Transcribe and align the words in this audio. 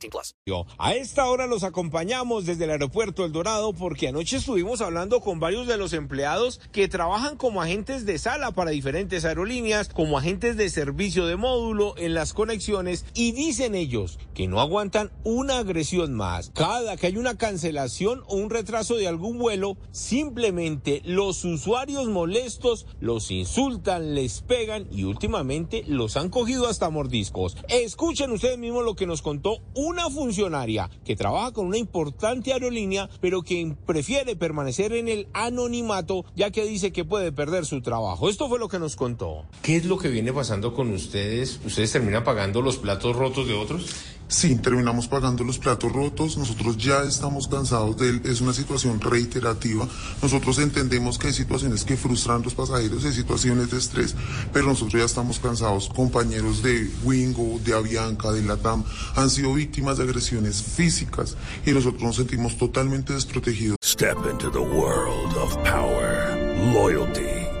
18 0.00 0.10
plus. 0.10 0.34
A 0.78 0.94
esta 0.94 1.26
hora 1.28 1.46
los 1.46 1.62
acompañamos 1.62 2.46
desde 2.46 2.64
el 2.64 2.70
aeropuerto 2.70 3.24
El 3.24 3.32
Dorado 3.32 3.72
porque 3.72 4.08
anoche 4.08 4.38
estuvimos 4.38 4.80
hablando 4.80 5.20
con 5.20 5.40
varios 5.40 5.66
de 5.66 5.76
los 5.76 5.92
empleados 5.92 6.60
que 6.72 6.88
trabajan 6.88 7.36
como 7.36 7.62
agentes 7.62 8.06
de 8.06 8.18
sala 8.18 8.52
para 8.52 8.70
diferentes 8.70 9.24
aerolíneas, 9.24 9.88
como 9.88 10.18
agentes 10.18 10.56
de 10.56 10.70
servicio 10.70 11.26
de 11.26 11.36
módulo 11.36 11.94
en 11.98 12.14
las 12.14 12.32
conexiones 12.32 13.04
y 13.14 13.32
dicen 13.32 13.74
ellos 13.74 14.18
que 14.34 14.48
no 14.48 14.60
aguantan 14.60 15.10
una 15.24 15.58
agresión 15.58 16.14
más. 16.14 16.50
Cada 16.54 16.96
que 16.96 17.08
hay 17.08 17.16
una 17.16 17.36
cancelación 17.36 18.22
o 18.26 18.36
un 18.36 18.50
retraso 18.50 18.96
de 18.96 19.08
algún 19.08 19.38
vuelo, 19.38 19.76
Simplemente 19.92 21.02
los 21.04 21.44
usuarios 21.44 22.08
molestos 22.08 22.86
los 23.00 23.30
insultan, 23.30 24.14
les 24.14 24.40
pegan 24.40 24.86
y 24.90 25.04
últimamente 25.04 25.84
los 25.86 26.16
han 26.16 26.30
cogido 26.30 26.66
hasta 26.68 26.90
mordiscos. 26.90 27.56
Escuchen 27.68 28.30
ustedes 28.30 28.58
mismos 28.58 28.84
lo 28.84 28.94
que 28.94 29.06
nos 29.06 29.22
contó 29.22 29.58
una 29.90 30.08
funcionaria 30.08 30.88
que 31.04 31.16
trabaja 31.16 31.52
con 31.52 31.66
una 31.66 31.76
importante 31.76 32.52
aerolínea, 32.52 33.10
pero 33.20 33.42
que 33.42 33.74
prefiere 33.86 34.36
permanecer 34.36 34.92
en 34.92 35.08
el 35.08 35.26
anonimato 35.32 36.24
ya 36.36 36.50
que 36.50 36.64
dice 36.64 36.92
que 36.92 37.04
puede 37.04 37.32
perder 37.32 37.66
su 37.66 37.82
trabajo. 37.82 38.28
Esto 38.28 38.48
fue 38.48 38.58
lo 38.58 38.68
que 38.68 38.78
nos 38.78 38.96
contó. 38.96 39.44
¿Qué 39.62 39.76
es 39.76 39.84
lo 39.84 39.98
que 39.98 40.08
viene 40.08 40.32
pasando 40.32 40.74
con 40.74 40.90
ustedes? 40.92 41.60
¿Ustedes 41.64 41.92
terminan 41.92 42.24
pagando 42.24 42.62
los 42.62 42.76
platos 42.76 43.16
rotos 43.16 43.46
de 43.48 43.54
otros? 43.54 43.94
Sí, 44.30 44.54
terminamos 44.54 45.08
pagando 45.08 45.42
los 45.42 45.58
platos 45.58 45.92
rotos. 45.92 46.38
Nosotros 46.38 46.76
ya 46.76 47.02
estamos 47.02 47.48
cansados 47.48 47.96
de 47.96 48.10
él. 48.10 48.22
Es 48.24 48.40
una 48.40 48.52
situación 48.52 49.00
reiterativa. 49.00 49.88
Nosotros 50.22 50.60
entendemos 50.60 51.18
que 51.18 51.26
hay 51.26 51.32
situaciones 51.32 51.84
que 51.84 51.96
frustran 51.96 52.40
a 52.40 52.44
los 52.44 52.54
pasajeros, 52.54 53.04
hay 53.04 53.12
situaciones 53.12 53.72
de 53.72 53.78
estrés, 53.78 54.14
pero 54.52 54.66
nosotros 54.66 55.00
ya 55.00 55.06
estamos 55.06 55.40
cansados. 55.40 55.88
Compañeros 55.88 56.62
de 56.62 56.88
Wingo, 57.02 57.58
de 57.64 57.74
Avianca, 57.74 58.30
de 58.30 58.42
Latam 58.42 58.84
han 59.16 59.30
sido 59.30 59.52
víctimas 59.52 59.98
de 59.98 60.04
agresiones 60.04 60.62
físicas 60.62 61.36
y 61.66 61.72
nosotros 61.72 62.02
nos 62.02 62.16
sentimos 62.16 62.56
totalmente 62.56 63.12
desprotegidos. 63.12 63.78
Step 63.82 64.16
into 64.30 64.48
the 64.50 64.60
world 64.60 65.36
of 65.36 65.56
power, 65.64 66.38
loyalty 66.72 67.39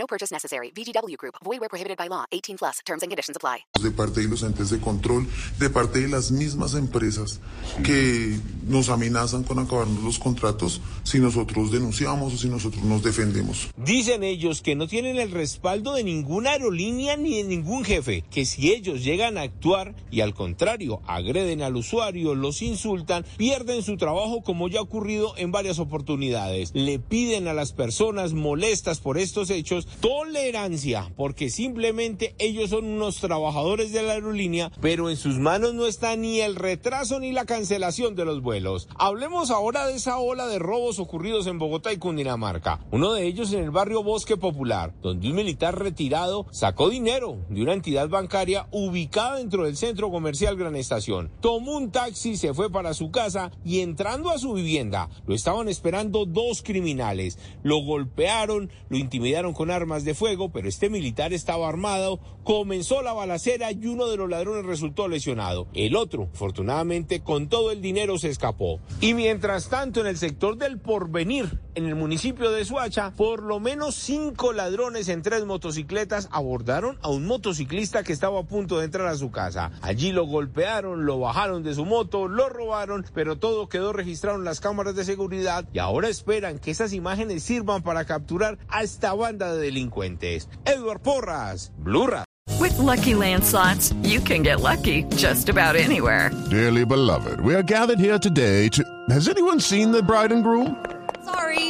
No 0.00 0.06
purchase 0.06 0.32
necessary. 0.32 0.72
VGW 0.74 1.18
Group. 1.18 1.34
Void 1.44 1.60
where 1.60 1.68
prohibited 1.68 1.98
by 1.98 2.08
law. 2.08 2.24
18 2.32 2.56
plus. 2.56 2.78
Terms 2.86 3.02
and 3.02 3.10
conditions 3.10 3.36
apply. 3.36 3.66
De 3.82 3.90
parte 3.90 4.22
de 4.22 4.28
los 4.28 4.42
entes 4.42 4.70
de 4.70 4.80
control, 4.80 5.26
de 5.58 5.68
parte 5.68 6.00
de 6.00 6.08
las 6.08 6.30
mismas 6.30 6.72
empresas 6.72 7.38
que 7.84 8.38
nos 8.66 8.88
amenazan 8.88 9.44
con 9.44 9.58
acabarnos 9.58 10.02
los 10.02 10.18
contratos 10.18 10.80
si 11.02 11.18
nosotros 11.18 11.70
denunciamos 11.70 12.32
o 12.32 12.38
si 12.38 12.48
nosotros 12.48 12.82
nos 12.82 13.02
defendemos. 13.02 13.68
Dicen 13.76 14.24
ellos 14.24 14.62
que 14.62 14.74
no 14.74 14.88
tienen 14.88 15.18
el 15.18 15.32
respaldo 15.32 15.92
de 15.92 16.02
ninguna 16.02 16.52
aerolínea 16.52 17.18
ni 17.18 17.36
de 17.36 17.44
ningún 17.44 17.84
jefe, 17.84 18.24
que 18.30 18.46
si 18.46 18.72
ellos 18.72 19.04
llegan 19.04 19.36
a 19.36 19.42
actuar 19.42 19.94
y 20.10 20.22
al 20.22 20.32
contrario 20.32 21.02
agreden 21.06 21.60
al 21.60 21.76
usuario, 21.76 22.34
los 22.34 22.62
insultan, 22.62 23.26
pierden 23.36 23.82
su 23.82 23.98
trabajo 23.98 24.40
como 24.40 24.68
ya 24.68 24.78
ha 24.78 24.82
ocurrido 24.82 25.34
en 25.36 25.52
varias 25.52 25.78
oportunidades. 25.78 26.70
Le 26.72 26.98
piden 26.98 27.48
a 27.48 27.52
las 27.52 27.72
personas 27.72 28.32
molestas 28.32 29.00
por 29.00 29.18
estos 29.18 29.50
hechos 29.50 29.88
tolerancia, 30.00 31.12
porque 31.16 31.50
simplemente 31.50 32.34
ellos 32.38 32.70
son 32.70 32.84
unos 32.84 33.16
trabajadores 33.16 33.92
de 33.92 34.02
la 34.02 34.12
aerolínea, 34.12 34.70
pero 34.80 35.10
en 35.10 35.16
sus 35.16 35.38
manos 35.38 35.74
no 35.74 35.86
está 35.86 36.16
ni 36.16 36.40
el 36.40 36.56
retraso 36.56 37.20
ni 37.20 37.32
la 37.32 37.44
cancelación 37.44 38.14
de 38.14 38.24
los 38.24 38.42
vuelos. 38.42 38.88
Hablemos 38.96 39.50
ahora 39.50 39.86
de 39.86 39.96
esa 39.96 40.18
ola 40.18 40.46
de 40.46 40.58
robos 40.58 40.98
ocurridos 40.98 41.46
en 41.46 41.58
Bogotá 41.58 41.92
y 41.92 41.98
Cundinamarca. 41.98 42.80
Uno 42.90 43.12
de 43.12 43.26
ellos 43.26 43.52
en 43.52 43.64
el 43.64 43.70
barrio 43.70 44.02
Bosque 44.02 44.36
Popular, 44.36 44.94
donde 45.02 45.28
un 45.28 45.36
militar 45.36 45.78
retirado 45.78 46.46
sacó 46.50 46.88
dinero 46.88 47.38
de 47.48 47.62
una 47.62 47.72
entidad 47.72 48.08
bancaria 48.08 48.66
ubicada 48.70 49.36
dentro 49.36 49.64
del 49.64 49.76
centro 49.76 50.10
comercial 50.10 50.56
Gran 50.56 50.76
Estación. 50.76 51.30
Tomó 51.40 51.76
un 51.76 51.90
taxi, 51.90 52.36
se 52.36 52.54
fue 52.54 52.70
para 52.70 52.94
su 52.94 53.10
casa 53.10 53.50
y 53.64 53.80
entrando 53.80 54.30
a 54.30 54.38
su 54.38 54.52
vivienda 54.54 55.08
lo 55.26 55.34
estaban 55.34 55.68
esperando 55.68 56.26
dos 56.26 56.62
criminales. 56.62 57.38
Lo 57.62 57.78
golpearon, 57.78 58.70
lo 58.88 58.96
intimidaron 58.96 59.52
con 59.52 59.70
armas 59.70 59.79
de 59.80 60.14
fuego, 60.14 60.52
pero 60.52 60.68
este 60.68 60.90
militar 60.90 61.32
estaba 61.32 61.66
armado, 61.66 62.20
comenzó 62.44 63.00
la 63.00 63.14
balacera 63.14 63.72
y 63.72 63.86
uno 63.86 64.08
de 64.08 64.18
los 64.18 64.28
ladrones 64.28 64.66
resultó 64.66 65.08
lesionado. 65.08 65.68
El 65.72 65.96
otro, 65.96 66.28
afortunadamente, 66.34 67.22
con 67.22 67.48
todo 67.48 67.70
el 67.70 67.80
dinero 67.80 68.18
se 68.18 68.28
escapó. 68.28 68.78
Y 69.00 69.14
mientras 69.14 69.70
tanto, 69.70 70.00
en 70.00 70.06
el 70.06 70.18
sector 70.18 70.58
del 70.58 70.78
Porvenir, 70.78 71.60
en 71.80 71.86
el 71.86 71.94
municipio 71.94 72.50
de 72.50 72.64
Suacha, 72.64 73.12
por 73.16 73.42
lo 73.42 73.58
menos 73.58 73.94
cinco 73.94 74.52
ladrones 74.52 75.08
en 75.08 75.22
tres 75.22 75.46
motocicletas 75.46 76.28
abordaron 76.30 76.98
a 77.02 77.08
un 77.08 77.26
motociclista 77.26 78.02
que 78.02 78.12
estaba 78.12 78.40
a 78.40 78.44
punto 78.44 78.78
de 78.78 78.84
entrar 78.84 79.06
a 79.06 79.16
su 79.16 79.30
casa. 79.30 79.70
Allí 79.80 80.12
lo 80.12 80.26
golpearon, 80.26 81.06
lo 81.06 81.18
bajaron 81.18 81.62
de 81.62 81.74
su 81.74 81.84
moto, 81.84 82.28
lo 82.28 82.48
robaron, 82.48 83.06
pero 83.14 83.36
todo 83.36 83.68
quedó 83.68 83.92
registrado 83.92 84.38
en 84.38 84.44
las 84.44 84.60
cámaras 84.60 84.94
de 84.94 85.04
seguridad 85.04 85.64
y 85.72 85.78
ahora 85.78 86.08
esperan 86.08 86.58
que 86.58 86.70
esas 86.70 86.92
imágenes 86.92 87.42
sirvan 87.42 87.82
para 87.82 88.04
capturar 88.04 88.58
a 88.68 88.82
esta 88.82 89.14
banda 89.14 89.54
de 89.54 89.62
delincuentes. 89.62 90.48
Edward 90.64 91.00
Porras, 91.00 91.72
Blurra. 91.78 92.24
With 92.58 92.76
lucky 92.76 93.14
landslots, 93.14 93.94
you 94.06 94.20
can 94.20 94.42
get 94.42 94.60
lucky 94.60 95.04
just 95.16 95.48
about 95.48 95.76
anywhere. 95.76 96.30
Dearly 96.50 96.84
beloved, 96.84 97.40
we 97.40 97.54
are 97.54 97.62
gathered 97.62 97.98
here 97.98 98.18
today 98.18 98.68
to. 98.70 98.84
Has 99.08 99.28
anyone 99.28 99.60
seen 99.60 99.92
the 99.92 100.02
bride 100.02 100.30
and 100.30 100.44
groom? 100.44 100.76
Sorry, 101.24 101.69